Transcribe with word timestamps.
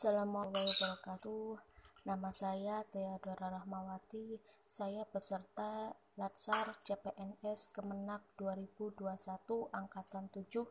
Assalamualaikum 0.00 0.64
warahmatullahi 0.64 0.96
wabarakatuh. 0.96 1.60
Nama 2.08 2.30
saya 2.32 2.76
Theodora 2.88 3.52
Rahmawati. 3.52 4.40
Saya 4.64 5.04
peserta 5.04 5.92
Latsar 6.16 6.72
CPNS 6.88 7.68
Kemenak 7.68 8.24
2021 8.40 8.96
Angkatan 9.68 10.32
7 10.32 10.64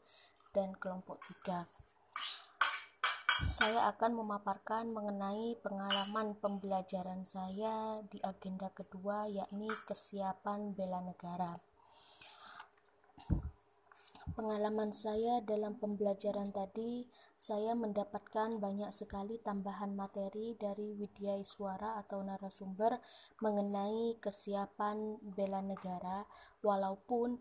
dan 0.49 0.73
kelompok 0.81 1.21
3. 1.45 1.61
Saya 3.45 3.93
akan 3.93 4.17
memaparkan 4.17 4.89
mengenai 4.89 5.61
pengalaman 5.61 6.33
pembelajaran 6.41 7.21
saya 7.21 8.01
di 8.09 8.17
agenda 8.25 8.73
kedua 8.73 9.29
yakni 9.29 9.69
kesiapan 9.85 10.73
bela 10.73 11.05
negara. 11.05 11.53
Pengalaman 14.39 14.95
saya 14.95 15.43
dalam 15.43 15.75
pembelajaran 15.83 16.55
tadi, 16.55 17.03
saya 17.35 17.75
mendapatkan 17.75 18.55
banyak 18.55 18.87
sekali 18.95 19.35
tambahan 19.35 19.91
materi 19.91 20.55
dari 20.55 20.95
Widya 20.95 21.35
Iswara 21.35 21.99
atau 21.99 22.23
narasumber 22.23 23.03
mengenai 23.43 24.15
kesiapan 24.23 25.19
bela 25.35 25.59
negara, 25.59 26.23
walaupun 26.63 27.35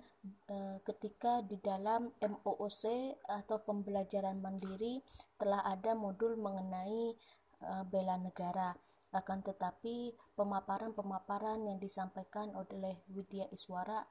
e, 0.50 0.82
ketika 0.82 1.38
di 1.46 1.62
dalam 1.62 2.18
MOOC 2.18 3.14
atau 3.30 3.62
pembelajaran 3.62 4.42
mandiri 4.42 4.98
telah 5.38 5.62
ada 5.70 5.94
modul 5.94 6.34
mengenai 6.34 7.14
e, 7.62 7.70
bela 7.86 8.18
negara. 8.18 8.74
Akan 9.14 9.46
tetapi, 9.46 10.18
pemaparan-pemaparan 10.34 11.62
yang 11.62 11.78
disampaikan 11.78 12.58
oleh 12.58 12.98
Widya 13.06 13.46
Iswara 13.54 14.02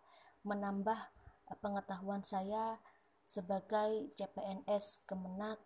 menambah 0.47 1.26
pengetahuan 1.55 2.23
saya 2.27 2.79
sebagai 3.23 4.11
CPNS 4.15 5.07
Kemenak 5.07 5.59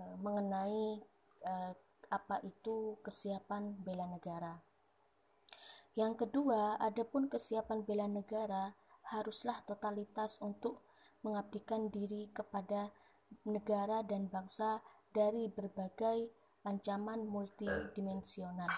eh, 0.00 0.16
mengenai 0.20 1.04
eh, 1.44 1.72
apa 2.08 2.40
itu 2.44 2.96
kesiapan 3.04 3.84
bela 3.84 4.08
negara. 4.08 4.64
Yang 5.92 6.24
kedua, 6.24 6.80
adapun 6.80 7.28
kesiapan 7.28 7.84
bela 7.84 8.08
negara 8.08 8.72
haruslah 9.12 9.64
totalitas 9.64 10.38
untuk 10.40 10.84
mengabdikan 11.26 11.90
diri 11.90 12.30
kepada 12.30 12.94
negara 13.44 14.06
dan 14.06 14.30
bangsa 14.30 14.80
dari 15.10 15.50
berbagai 15.50 16.32
ancaman 16.64 17.26
multidimensional. 17.26 18.70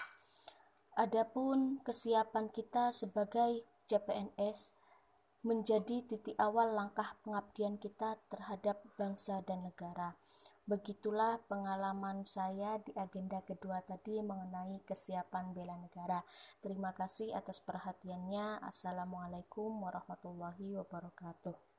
Adapun 0.97 1.79
kesiapan 1.85 2.51
kita 2.51 2.91
sebagai 2.91 3.63
CPNS 3.87 4.80
menjadi 5.41 6.05
titik 6.05 6.37
awal 6.37 6.77
langkah 6.77 7.17
pengabdian 7.25 7.81
kita 7.81 8.21
terhadap 8.29 8.85
bangsa 8.93 9.41
dan 9.41 9.65
negara. 9.65 10.13
Begitulah 10.69 11.41
pengalaman 11.49 12.21
saya 12.21 12.77
di 12.85 12.93
agenda 12.93 13.41
kedua 13.41 13.81
tadi 13.81 14.21
mengenai 14.21 14.85
kesiapan 14.85 15.57
bela 15.57 15.73
negara. 15.81 16.21
Terima 16.61 16.93
kasih 16.93 17.33
atas 17.33 17.57
perhatiannya. 17.65 18.61
Assalamualaikum 18.61 19.81
warahmatullahi 19.81 20.77
wabarakatuh. 20.77 21.70